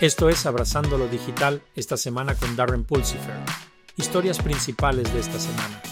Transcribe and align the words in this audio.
Esto 0.00 0.30
es 0.30 0.46
Abrazando 0.46 0.96
lo 0.96 1.08
Digital 1.08 1.60
esta 1.76 1.98
semana 1.98 2.34
con 2.34 2.56
Darren 2.56 2.84
Pulsifer. 2.84 3.34
Historias 3.98 4.40
principales 4.42 5.12
de 5.12 5.20
esta 5.20 5.38
semana. 5.38 5.82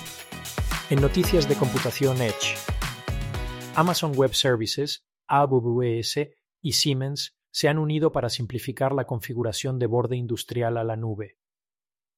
En 0.88 1.02
noticias 1.02 1.47
de 1.47 1.54
computación 1.57 2.17
Edge. 2.23 2.57
Amazon 3.75 4.17
Web 4.17 4.33
Services, 4.33 5.07
AWS 5.26 6.21
y 6.63 6.73
Siemens 6.73 7.36
se 7.50 7.68
han 7.68 7.76
unido 7.79 8.11
para 8.11 8.30
simplificar 8.30 8.93
la 8.94 9.04
configuración 9.04 9.79
de 9.79 9.89
borde 9.89 10.16
industrial 10.16 10.79
a 10.79 10.84
la 10.84 10.96
nube. 10.96 11.36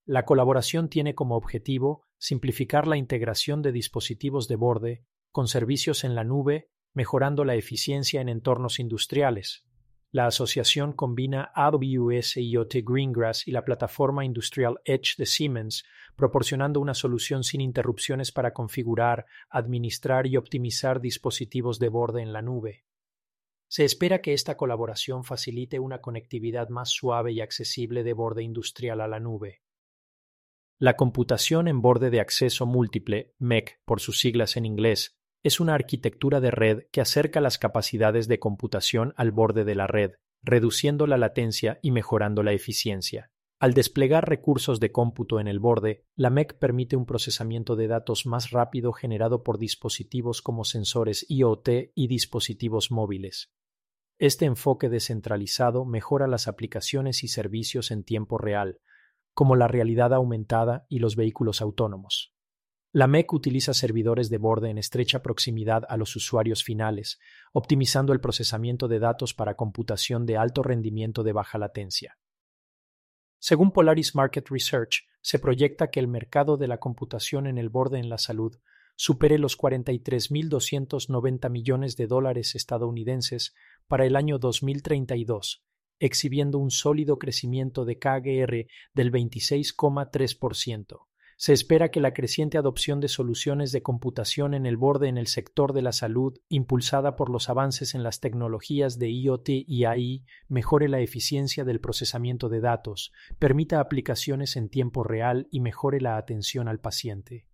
La 0.04 0.24
colaboración 0.24 0.90
tiene 0.90 1.16
como 1.16 1.34
objetivo 1.34 2.04
simplificar 2.18 2.86
la 2.86 2.98
integración 2.98 3.62
de 3.62 3.72
dispositivos 3.72 4.46
de 4.46 4.54
borde 4.54 5.04
con 5.32 5.48
servicios 5.48 6.04
en 6.04 6.14
la 6.14 6.22
nube, 6.22 6.70
mejorando 6.94 7.44
la 7.44 7.56
eficiencia 7.56 8.20
en 8.20 8.28
entornos 8.28 8.78
industriales. 8.78 9.64
La 10.12 10.26
asociación 10.26 10.92
combina 10.92 11.52
AWS 11.54 12.38
IoT 12.38 12.76
Greengrass 12.82 13.46
y 13.46 13.52
la 13.52 13.64
plataforma 13.64 14.24
industrial 14.24 14.80
Edge 14.84 15.14
de 15.16 15.24
Siemens, 15.24 15.84
proporcionando 16.16 16.80
una 16.80 16.94
solución 16.94 17.44
sin 17.44 17.60
interrupciones 17.60 18.32
para 18.32 18.52
configurar, 18.52 19.26
administrar 19.48 20.26
y 20.26 20.36
optimizar 20.36 21.00
dispositivos 21.00 21.78
de 21.78 21.88
borde 21.90 22.22
en 22.22 22.32
la 22.32 22.42
nube. 22.42 22.84
Se 23.68 23.84
espera 23.84 24.20
que 24.20 24.32
esta 24.32 24.56
colaboración 24.56 25.22
facilite 25.22 25.78
una 25.78 26.00
conectividad 26.00 26.70
más 26.70 26.88
suave 26.88 27.30
y 27.30 27.40
accesible 27.40 28.02
de 28.02 28.12
borde 28.12 28.42
industrial 28.42 29.00
a 29.00 29.06
la 29.06 29.20
nube. 29.20 29.62
La 30.76 30.96
computación 30.96 31.68
en 31.68 31.82
borde 31.82 32.10
de 32.10 32.18
acceso 32.18 32.66
múltiple, 32.66 33.34
MEC 33.38 33.80
por 33.84 34.00
sus 34.00 34.18
siglas 34.18 34.56
en 34.56 34.64
inglés, 34.64 35.19
es 35.42 35.60
una 35.60 35.74
arquitectura 35.74 36.40
de 36.40 36.50
red 36.50 36.84
que 36.92 37.00
acerca 37.00 37.40
las 37.40 37.58
capacidades 37.58 38.28
de 38.28 38.38
computación 38.38 39.14
al 39.16 39.30
borde 39.30 39.64
de 39.64 39.74
la 39.74 39.86
red, 39.86 40.12
reduciendo 40.42 41.06
la 41.06 41.16
latencia 41.16 41.78
y 41.82 41.90
mejorando 41.90 42.42
la 42.42 42.52
eficiencia. 42.52 43.30
Al 43.58 43.74
desplegar 43.74 44.26
recursos 44.26 44.80
de 44.80 44.90
cómputo 44.90 45.38
en 45.38 45.46
el 45.46 45.58
borde, 45.58 46.06
la 46.16 46.30
MEC 46.30 46.58
permite 46.58 46.96
un 46.96 47.04
procesamiento 47.04 47.76
de 47.76 47.88
datos 47.88 48.24
más 48.24 48.50
rápido 48.50 48.92
generado 48.92 49.42
por 49.42 49.58
dispositivos 49.58 50.40
como 50.40 50.64
sensores 50.64 51.26
IoT 51.28 51.68
y 51.94 52.08
dispositivos 52.08 52.90
móviles. 52.90 53.52
Este 54.18 54.46
enfoque 54.46 54.88
descentralizado 54.88 55.84
mejora 55.84 56.26
las 56.26 56.48
aplicaciones 56.48 57.22
y 57.22 57.28
servicios 57.28 57.90
en 57.90 58.02
tiempo 58.02 58.38
real, 58.38 58.80
como 59.34 59.56
la 59.56 59.68
realidad 59.68 60.14
aumentada 60.14 60.86
y 60.88 60.98
los 60.98 61.16
vehículos 61.16 61.60
autónomos. 61.60 62.34
La 62.92 63.06
MEC 63.06 63.32
utiliza 63.32 63.72
servidores 63.72 64.30
de 64.30 64.38
borde 64.38 64.68
en 64.68 64.76
estrecha 64.76 65.22
proximidad 65.22 65.84
a 65.88 65.96
los 65.96 66.16
usuarios 66.16 66.64
finales, 66.64 67.20
optimizando 67.52 68.12
el 68.12 68.20
procesamiento 68.20 68.88
de 68.88 68.98
datos 68.98 69.32
para 69.32 69.54
computación 69.54 70.26
de 70.26 70.36
alto 70.36 70.64
rendimiento 70.64 71.22
de 71.22 71.32
baja 71.32 71.56
latencia. 71.56 72.18
Según 73.38 73.70
Polaris 73.70 74.16
Market 74.16 74.48
Research, 74.48 75.06
se 75.20 75.38
proyecta 75.38 75.90
que 75.90 76.00
el 76.00 76.08
mercado 76.08 76.56
de 76.56 76.66
la 76.66 76.78
computación 76.78 77.46
en 77.46 77.58
el 77.58 77.68
borde 77.68 78.00
en 78.00 78.08
la 78.08 78.18
salud 78.18 78.58
supere 78.96 79.38
los 79.38 79.56
43.290 79.56 81.48
millones 81.48 81.96
de 81.96 82.08
dólares 82.08 82.56
estadounidenses 82.56 83.54
para 83.86 84.04
el 84.04 84.16
año 84.16 84.40
2032, 84.40 85.64
exhibiendo 86.00 86.58
un 86.58 86.72
sólido 86.72 87.20
crecimiento 87.20 87.84
de 87.84 88.00
KGR 88.00 88.66
del 88.94 89.12
26,3%. 89.12 91.06
Se 91.40 91.54
espera 91.54 91.90
que 91.90 92.00
la 92.00 92.12
creciente 92.12 92.58
adopción 92.58 93.00
de 93.00 93.08
soluciones 93.08 93.72
de 93.72 93.82
computación 93.82 94.52
en 94.52 94.66
el 94.66 94.76
borde 94.76 95.08
en 95.08 95.16
el 95.16 95.26
sector 95.26 95.72
de 95.72 95.80
la 95.80 95.92
salud, 95.92 96.38
impulsada 96.50 97.16
por 97.16 97.30
los 97.30 97.48
avances 97.48 97.94
en 97.94 98.02
las 98.02 98.20
tecnologías 98.20 98.98
de 98.98 99.08
IoT 99.08 99.48
y 99.48 99.86
AI, 99.86 100.26
mejore 100.48 100.90
la 100.90 101.00
eficiencia 101.00 101.64
del 101.64 101.80
procesamiento 101.80 102.50
de 102.50 102.60
datos, 102.60 103.10
permita 103.38 103.80
aplicaciones 103.80 104.54
en 104.56 104.68
tiempo 104.68 105.02
real 105.02 105.48
y 105.50 105.60
mejore 105.60 106.02
la 106.02 106.18
atención 106.18 106.68
al 106.68 106.78
paciente. 106.78 107.46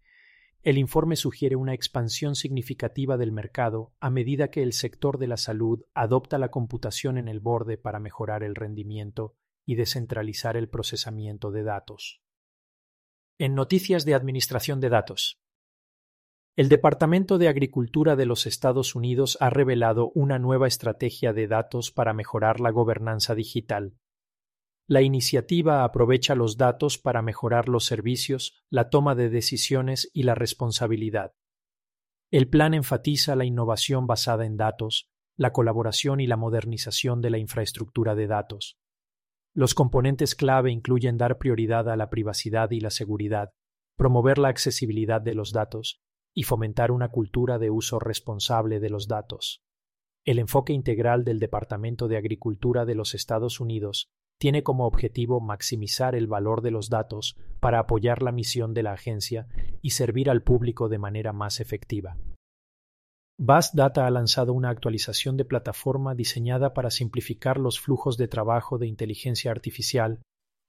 El 0.64 0.78
informe 0.78 1.14
sugiere 1.14 1.54
una 1.54 1.72
expansión 1.72 2.34
significativa 2.34 3.16
del 3.16 3.30
mercado 3.30 3.92
a 4.00 4.10
medida 4.10 4.50
que 4.50 4.64
el 4.64 4.72
sector 4.72 5.16
de 5.16 5.28
la 5.28 5.36
salud 5.36 5.84
adopta 5.94 6.38
la 6.38 6.50
computación 6.50 7.18
en 7.18 7.28
el 7.28 7.38
borde 7.38 7.78
para 7.78 8.00
mejorar 8.00 8.42
el 8.42 8.56
rendimiento 8.56 9.36
y 9.64 9.76
descentralizar 9.76 10.56
el 10.56 10.68
procesamiento 10.68 11.52
de 11.52 11.62
datos. 11.62 12.25
En 13.38 13.54
noticias 13.54 14.06
de 14.06 14.14
administración 14.14 14.80
de 14.80 14.88
datos. 14.88 15.38
El 16.56 16.70
Departamento 16.70 17.36
de 17.36 17.48
Agricultura 17.48 18.16
de 18.16 18.24
los 18.24 18.46
Estados 18.46 18.94
Unidos 18.94 19.36
ha 19.40 19.50
revelado 19.50 20.10
una 20.14 20.38
nueva 20.38 20.66
estrategia 20.66 21.34
de 21.34 21.46
datos 21.46 21.90
para 21.90 22.14
mejorar 22.14 22.60
la 22.60 22.70
gobernanza 22.70 23.34
digital. 23.34 23.98
La 24.86 25.02
iniciativa 25.02 25.84
aprovecha 25.84 26.34
los 26.34 26.56
datos 26.56 26.96
para 26.96 27.20
mejorar 27.20 27.68
los 27.68 27.84
servicios, 27.84 28.54
la 28.70 28.88
toma 28.88 29.14
de 29.14 29.28
decisiones 29.28 30.08
y 30.14 30.22
la 30.22 30.34
responsabilidad. 30.34 31.34
El 32.30 32.48
plan 32.48 32.72
enfatiza 32.72 33.36
la 33.36 33.44
innovación 33.44 34.06
basada 34.06 34.46
en 34.46 34.56
datos, 34.56 35.10
la 35.36 35.52
colaboración 35.52 36.20
y 36.20 36.26
la 36.26 36.38
modernización 36.38 37.20
de 37.20 37.28
la 37.28 37.36
infraestructura 37.36 38.14
de 38.14 38.28
datos. 38.28 38.78
Los 39.56 39.72
componentes 39.72 40.34
clave 40.34 40.70
incluyen 40.70 41.16
dar 41.16 41.38
prioridad 41.38 41.88
a 41.88 41.96
la 41.96 42.10
privacidad 42.10 42.72
y 42.72 42.80
la 42.80 42.90
seguridad, 42.90 43.54
promover 43.96 44.36
la 44.36 44.48
accesibilidad 44.48 45.22
de 45.22 45.34
los 45.34 45.50
datos 45.54 46.02
y 46.34 46.42
fomentar 46.42 46.90
una 46.90 47.08
cultura 47.08 47.58
de 47.58 47.70
uso 47.70 47.98
responsable 47.98 48.80
de 48.80 48.90
los 48.90 49.08
datos. 49.08 49.64
El 50.26 50.40
enfoque 50.40 50.74
integral 50.74 51.24
del 51.24 51.38
Departamento 51.38 52.06
de 52.06 52.18
Agricultura 52.18 52.84
de 52.84 52.96
los 52.96 53.14
Estados 53.14 53.58
Unidos 53.58 54.10
tiene 54.38 54.62
como 54.62 54.86
objetivo 54.86 55.40
maximizar 55.40 56.14
el 56.14 56.26
valor 56.26 56.60
de 56.60 56.72
los 56.72 56.90
datos 56.90 57.38
para 57.58 57.78
apoyar 57.78 58.20
la 58.20 58.32
misión 58.32 58.74
de 58.74 58.82
la 58.82 58.92
agencia 58.92 59.48
y 59.80 59.90
servir 59.90 60.28
al 60.28 60.42
público 60.42 60.90
de 60.90 60.98
manera 60.98 61.32
más 61.32 61.60
efectiva. 61.60 62.18
Vast 63.38 63.74
Data 63.74 64.06
ha 64.06 64.10
lanzado 64.10 64.54
una 64.54 64.70
actualización 64.70 65.36
de 65.36 65.44
plataforma 65.44 66.14
diseñada 66.14 66.72
para 66.72 66.90
simplificar 66.90 67.58
los 67.58 67.78
flujos 67.78 68.16
de 68.16 68.28
trabajo 68.28 68.78
de 68.78 68.86
inteligencia 68.86 69.50
artificial 69.50 70.20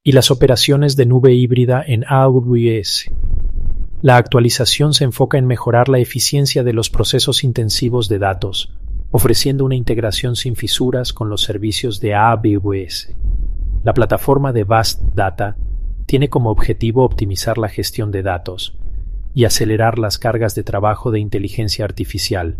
y 0.03 0.11
las 0.11 0.31
operaciones 0.31 0.97
de 0.97 1.05
nube 1.05 1.33
híbrida 1.33 1.81
en 1.87 2.03
AWS. 2.05 3.09
La 4.01 4.17
actualización 4.17 4.93
se 4.93 5.05
enfoca 5.05 5.37
en 5.37 5.45
mejorar 5.45 5.87
la 5.87 5.99
eficiencia 5.99 6.65
de 6.65 6.73
los 6.73 6.89
procesos 6.89 7.45
intensivos 7.45 8.09
de 8.09 8.19
datos, 8.19 8.73
ofreciendo 9.11 9.63
una 9.63 9.75
integración 9.75 10.35
sin 10.35 10.57
fisuras 10.57 11.13
con 11.13 11.29
los 11.29 11.43
servicios 11.43 12.01
de 12.01 12.15
AWS. 12.15 13.13
La 13.85 13.93
plataforma 13.93 14.51
de 14.51 14.65
Vast 14.65 15.01
Data 15.15 15.55
tiene 16.05 16.27
como 16.27 16.49
objetivo 16.49 17.05
optimizar 17.05 17.57
la 17.57 17.69
gestión 17.69 18.11
de 18.11 18.23
datos, 18.23 18.77
y 19.37 19.45
acelerar 19.45 19.99
las 19.99 20.17
cargas 20.17 20.55
de 20.55 20.63
trabajo 20.63 21.11
de 21.11 21.19
inteligencia 21.19 21.85
artificial, 21.85 22.57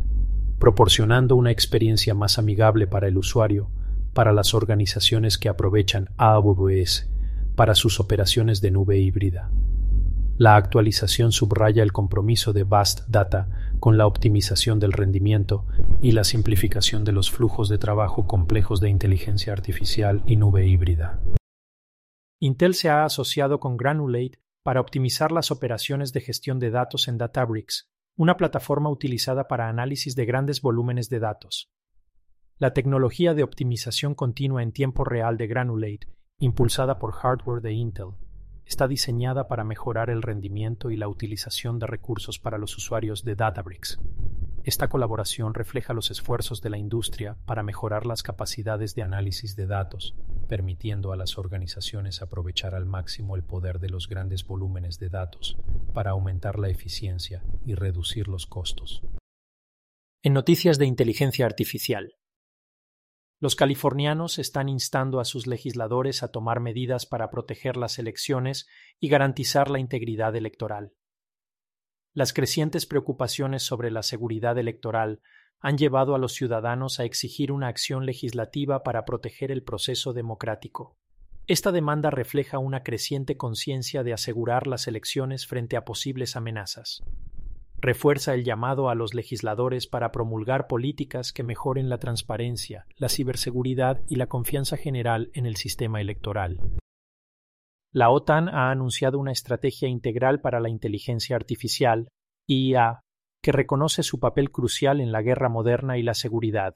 proporcionando 0.60 1.36
una 1.36 1.50
experiencia 1.50 2.14
más 2.14 2.38
amigable 2.38 2.86
para 2.86 3.08
el 3.08 3.18
usuario, 3.18 3.72
para 4.14 4.32
las 4.32 4.54
organizaciones 4.54 5.40
que 5.40 5.50
aprovechan 5.50 6.10
AWS 6.18 7.10
para 7.56 7.74
sus 7.74 8.00
operaciones 8.00 8.62
de 8.62 8.70
nube 8.70 9.00
híbrida. 9.00 9.50
La 10.38 10.56
actualización 10.56 11.32
subraya 11.32 11.82
el 11.82 11.92
compromiso 11.92 12.54
de 12.54 12.64
Vast 12.64 13.08
Data 13.08 13.50
con 13.80 13.98
la 13.98 14.06
optimización 14.06 14.80
del 14.80 14.94
rendimiento 14.94 15.66
y 16.04 16.12
la 16.12 16.24
simplificación 16.24 17.04
de 17.06 17.12
los 17.12 17.32
flujos 17.32 17.70
de 17.70 17.80
trabajo 17.80 18.28
complejos 18.28 18.82
de 18.82 18.92
inteligencia 18.92 19.52
artificial 19.52 20.22
y 20.28 20.36
nube 20.36 20.68
híbrida. 20.68 21.20
Intel 22.40 22.76
se 22.76 22.90
ha 22.90 23.04
asociado 23.04 23.60
con 23.60 23.78
Granulate 23.78 24.38
para 24.68 24.82
optimizar 24.82 25.32
las 25.32 25.50
operaciones 25.50 26.12
de 26.12 26.20
gestión 26.20 26.60
de 26.60 26.72
datos 26.72 27.08
en 27.08 27.18
Databricks, 27.18 27.90
una 28.18 28.36
plataforma 28.36 28.90
utilizada 28.90 29.48
para 29.48 29.70
análisis 29.70 30.14
de 30.14 30.26
grandes 30.26 30.62
volúmenes 30.62 31.08
de 31.08 31.20
datos. 31.20 31.72
La 32.58 32.74
tecnología 32.74 33.34
de 33.34 33.44
optimización 33.44 34.14
continua 34.14 34.62
en 34.62 34.74
tiempo 34.74 35.06
real 35.06 35.38
de 35.38 35.48
Granulate, 35.48 36.10
impulsada 36.40 37.00
por 37.00 37.14
hardware 37.14 37.62
de 37.62 37.72
Intel, 37.72 38.08
está 38.66 38.90
diseñada 38.90 39.48
para 39.48 39.64
mejorar 39.64 40.10
el 40.10 40.22
rendimiento 40.22 40.92
y 40.92 40.98
la 40.98 41.08
utilización 41.08 41.80
de 41.80 41.88
recursos 41.88 42.38
para 42.38 42.58
los 42.58 42.76
usuarios 42.76 43.24
de 43.24 43.36
Databricks. 43.36 44.02
Esta 44.66 44.90
colaboración 44.90 45.54
refleja 45.54 45.94
los 45.94 46.12
esfuerzos 46.12 46.62
de 46.62 46.72
la 46.72 46.78
industria 46.78 47.38
para 47.46 47.64
mejorar 47.64 48.06
las 48.06 48.22
capacidades 48.22 48.96
de 48.96 49.04
análisis 49.04 49.56
de 49.56 49.66
datos, 49.66 50.14
permitiendo 50.48 51.12
a 51.12 51.18
las 51.18 51.38
organizaciones 51.38 52.22
aprovechar 52.22 52.74
al 52.74 52.86
máximo 52.86 53.36
el 53.36 53.44
poder 53.44 53.80
de 53.80 53.90
los 53.90 54.08
grandes 54.08 54.46
volúmenes 54.46 55.00
de 55.00 55.10
datos 55.10 55.58
para 55.94 56.12
aumentar 56.12 56.58
la 56.58 56.70
eficiencia 56.70 57.44
y 57.66 57.76
reducir 57.76 58.28
los 58.28 58.46
costos. 58.46 59.04
En 60.24 60.34
noticias 60.34 60.78
de 60.78 60.86
inteligencia 60.86 61.46
artificial. 61.46 62.16
Los 63.40 63.56
californianos 63.56 64.40
están 64.40 64.68
instando 64.68 65.20
a 65.20 65.26
sus 65.26 65.46
legisladores 65.46 66.24
a 66.24 66.32
tomar 66.32 66.60
medidas 66.60 67.06
para 67.06 67.30
proteger 67.30 67.78
las 67.78 68.00
elecciones 68.00 68.68
y 69.00 69.10
garantizar 69.10 69.70
la 69.70 69.78
integridad 69.78 70.36
electoral. 70.36 70.94
Las 72.14 72.34
crecientes 72.34 72.88
preocupaciones 72.88 73.62
sobre 73.62 73.92
la 73.92 74.02
seguridad 74.02 74.58
electoral 74.58 75.22
han 75.60 75.78
llevado 75.78 76.16
a 76.16 76.20
los 76.20 76.34
ciudadanos 76.34 77.00
a 77.00 77.04
exigir 77.04 77.52
una 77.52 77.68
acción 77.68 78.06
legislativa 78.06 78.84
para 78.84 79.06
proteger 79.06 79.52
el 79.52 79.64
proceso 79.64 80.14
democrático. 80.14 80.96
Esta 81.48 81.72
demanda 81.72 82.10
refleja 82.10 82.60
una 82.60 82.84
creciente 82.84 83.38
conciencia 83.38 84.04
de 84.04 84.14
asegurar 84.14 84.68
las 84.68 84.88
elecciones 84.88 85.48
frente 85.48 85.78
a 85.78 85.86
posibles 85.86 86.36
amenazas. 86.36 87.04
Refuerza 87.80 88.34
el 88.34 88.44
llamado 88.44 88.90
a 88.90 88.96
los 88.96 89.14
legisladores 89.14 89.88
para 89.88 90.12
promulgar 90.12 90.68
políticas 90.68 91.32
que 91.32 91.44
mejoren 91.44 91.90
la 91.90 92.00
transparencia, 92.00 92.86
la 92.98 93.08
ciberseguridad 93.08 94.02
y 94.10 94.16
la 94.16 94.28
confianza 94.28 94.78
general 94.78 95.30
en 95.34 95.46
el 95.46 95.56
sistema 95.56 96.02
electoral. 96.02 96.60
La 97.94 98.10
OTAN 98.10 98.50
ha 98.50 98.70
anunciado 98.70 99.18
una 99.18 99.32
estrategia 99.32 99.88
integral 99.88 100.42
para 100.42 100.60
la 100.60 100.70
inteligencia 100.70 101.36
artificial, 101.36 102.10
IA, 102.46 103.02
que 103.48 103.54
reconoce 103.54 104.04
su 104.04 104.20
papel 104.20 104.52
crucial 104.52 105.00
en 105.00 105.14
la 105.14 105.22
guerra 105.22 105.48
moderna 105.48 105.98
y 105.98 106.04
la 106.04 106.16
seguridad. 106.16 106.76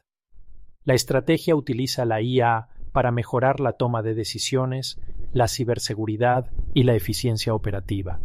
La 0.85 0.93
estrategia 0.93 1.53
utiliza 1.53 2.05
la 2.05 2.21
IA 2.21 2.69
para 2.93 3.11
mejorar 3.11 3.59
la 3.59 3.73
toma 3.73 4.01
de 4.01 4.15
decisiones, 4.15 4.97
la 5.33 5.49
ciberseguridad 5.49 6.49
y 6.73 6.83
la 6.83 6.95
eficiencia 6.95 7.53
operativa. 7.53 8.21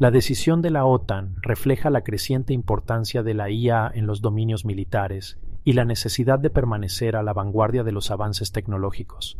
La 0.00 0.10
decisión 0.10 0.60
de 0.60 0.72
la 0.72 0.86
OTAN 0.86 1.36
refleja 1.40 1.88
la 1.88 2.02
creciente 2.02 2.52
importancia 2.52 3.22
de 3.22 3.34
la 3.34 3.48
IA 3.48 3.88
en 3.94 4.08
los 4.08 4.22
dominios 4.22 4.64
militares 4.64 5.38
y 5.62 5.74
la 5.74 5.84
necesidad 5.84 6.40
de 6.40 6.50
permanecer 6.50 7.14
a 7.14 7.22
la 7.22 7.32
vanguardia 7.32 7.84
de 7.84 7.92
los 7.92 8.10
avances 8.10 8.50
tecnológicos. 8.50 9.38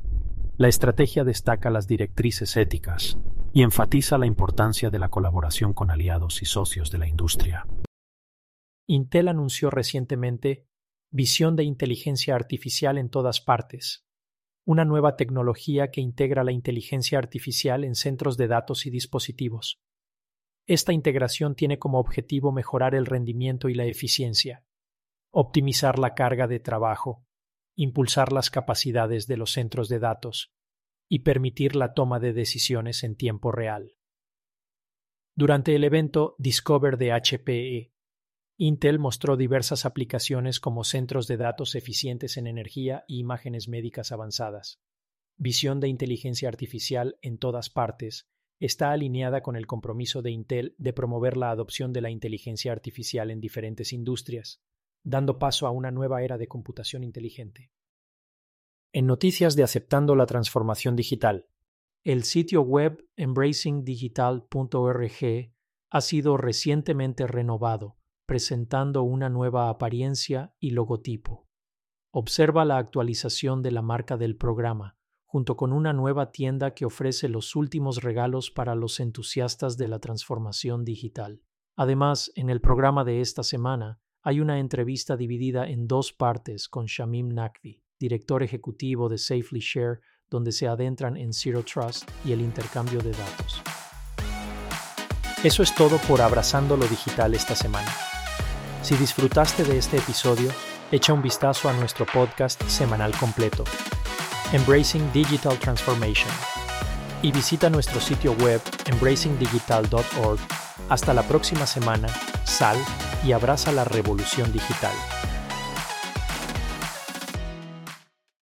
La 0.59 0.69
estrategia 0.69 1.25
destaca 1.25 1.71
las 1.71 1.89
directrices 1.89 2.57
éticas 2.57 3.19
y 3.53 3.63
enfatiza 3.63 4.17
la 4.17 4.27
importancia 4.27 4.91
de 4.91 5.01
la 5.01 5.09
colaboración 5.09 5.73
con 5.73 5.91
aliados 5.91 6.41
y 6.41 6.45
socios 6.45 6.93
de 6.93 6.99
la 6.99 7.09
industria. 7.09 7.67
Intel 8.91 9.29
anunció 9.29 9.69
recientemente 9.69 10.67
Visión 11.11 11.57
de 11.57 11.65
Inteligencia 11.65 12.35
Artificial 12.35 12.97
en 12.97 13.11
todas 13.11 13.43
partes, 13.43 14.07
una 14.65 14.87
nueva 14.87 15.15
tecnología 15.15 15.91
que 15.91 16.01
integra 16.01 16.43
la 16.43 16.53
inteligencia 16.53 17.19
artificial 17.19 17.85
en 17.85 17.95
centros 17.95 18.39
de 18.39 18.49
datos 18.49 18.87
y 18.87 18.91
dispositivos. 18.91 19.79
Esta 20.67 20.95
integración 20.95 21.55
tiene 21.55 21.79
como 21.79 21.99
objetivo 21.99 22.51
mejorar 22.51 22.95
el 22.95 23.05
rendimiento 23.05 23.69
y 23.69 23.75
la 23.75 23.85
eficiencia, 23.85 24.65
optimizar 25.31 25.99
la 25.99 26.15
carga 26.15 26.47
de 26.47 26.59
trabajo, 26.59 27.27
impulsar 27.77 28.33
las 28.33 28.49
capacidades 28.49 29.27
de 29.27 29.37
los 29.37 29.53
centros 29.53 29.91
de 29.91 29.99
datos 29.99 30.55
y 31.11 31.19
permitir 31.19 31.77
la 31.77 31.93
toma 31.93 32.21
de 32.21 32.33
decisiones 32.33 33.05
en 33.05 33.17
tiempo 33.17 33.53
real. 33.53 33.97
Durante 35.37 35.75
el 35.75 35.85
evento 35.85 36.37
Discover 36.39 36.97
de 36.97 37.13
HPE, 37.13 37.93
Intel 38.61 38.99
mostró 38.99 39.37
diversas 39.37 39.87
aplicaciones 39.87 40.59
como 40.59 40.83
centros 40.83 41.29
de 41.29 41.37
datos 41.37 41.77
eficientes 41.77 42.37
en 42.37 42.49
energía 42.49 43.05
y 43.07 43.21
imágenes 43.21 43.69
médicas 43.69 44.11
avanzadas. 44.11 44.81
Visión 45.37 45.79
de 45.79 45.87
inteligencia 45.87 46.49
artificial 46.49 47.21
en 47.23 47.39
todas 47.39 47.71
partes 47.71 48.27
está 48.59 48.91
alineada 48.91 49.43
con 49.43 49.55
el 49.55 49.69
compromiso 49.69 50.23
de 50.23 50.33
Intel 50.33 50.75
de 50.77 50.93
promover 50.93 51.37
la 51.37 51.53
adopción 51.53 51.93
de 51.93 52.01
la 52.01 52.11
inteligencia 52.11 52.73
artificial 52.73 53.31
en 53.31 53.41
diferentes 53.41 53.93
industrias, 53.93 54.61
dando 55.05 55.39
paso 55.39 55.69
a 55.69 55.71
una 55.71 55.93
nueva 55.93 56.25
era 56.25 56.37
de 56.37 56.49
computación 56.49 57.05
inteligente. 57.05 57.71
En 58.93 59.07
noticias 59.07 59.55
de 59.55 59.63
Aceptando 59.63 60.17
la 60.17 60.27
Transformación 60.27 60.97
Digital, 60.97 61.47
el 62.03 62.25
sitio 62.25 62.63
web 62.63 63.07
embracingdigital.org 63.15 65.53
ha 65.91 66.01
sido 66.01 66.37
recientemente 66.37 67.29
renovado 67.29 67.98
presentando 68.29 69.05
una 69.05 69.31
nueva 69.31 69.71
apariencia 69.71 70.53
y 70.61 70.73
logotipo. 70.73 71.49
Observa 72.13 72.67
la 72.67 72.77
actualización 72.77 73.63
de 73.63 73.71
la 73.71 73.81
marca 73.81 74.19
del 74.19 74.37
programa, 74.37 74.99
junto 75.25 75.57
con 75.57 75.73
una 75.73 75.95
nueva 75.95 76.31
tienda 76.31 76.75
que 76.75 76.85
ofrece 76.85 77.31
los 77.31 77.57
últimos 77.57 78.03
regalos 78.03 78.51
para 78.51 78.75
los 78.75 79.01
entusiastas 79.01 79.79
de 79.79 79.89
la 79.89 79.99
transformación 79.99 80.85
digital. 80.85 81.41
Además, 81.75 82.31
en 82.35 82.51
el 82.51 82.61
programa 82.61 83.03
de 83.03 83.23
esta 83.23 83.43
semana 83.43 83.99
hay 84.21 84.41
una 84.41 84.59
entrevista 84.59 85.17
dividida 85.17 85.67
en 85.67 85.89
dos 85.89 86.13
partes 86.13 86.69
con 86.69 86.85
Shamim 86.85 87.29
Nakvi, 87.29 87.83
director 87.99 88.43
ejecutivo 88.43 89.09
de 89.09 89.17
Safely 89.17 89.61
Share, 89.61 90.01
donde 90.29 90.53
se 90.53 90.69
adentran 90.69 91.17
en 91.17 91.33
Zero 91.33 91.63
Trust 91.63 92.07
y 92.27 92.33
el 92.33 92.43
intercambio 92.43 93.01
de 93.01 93.13
datos. 93.13 93.63
Eso 95.43 95.63
es 95.63 95.75
todo 95.75 95.97
por 96.07 96.21
Abrazando 96.21 96.77
lo 96.77 96.87
Digital 96.87 97.33
esta 97.33 97.55
semana. 97.55 97.89
Si 98.83 98.97
disfrutaste 98.97 99.65
de 99.65 99.79
este 99.79 99.99
episodio, 99.99 100.51
echa 100.91 101.13
un 101.13 101.23
vistazo 101.23 101.69
a 101.69 101.73
nuestro 101.73 102.07
podcast 102.07 102.63
semanal 102.69 103.13
completo, 103.19 103.65
Embracing 104.53 105.13
Digital 105.13 105.59
Transformation, 105.59 106.31
y 107.21 107.33
visita 107.33 107.69
nuestro 107.69 108.01
sitio 108.01 108.33
web 108.35 108.61
embracingdigital.org. 108.87 110.39
Hasta 110.89 111.13
la 111.13 111.23
próxima 111.23 111.67
semana, 111.67 112.09
sal 112.45 112.79
y 113.25 113.33
abraza 113.33 113.73
la 113.73 113.85
revolución 113.85 114.53
digital. 114.53 114.95